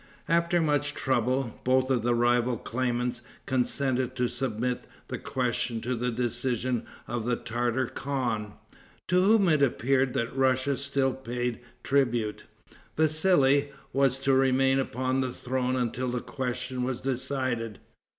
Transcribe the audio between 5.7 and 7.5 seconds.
to the decision of the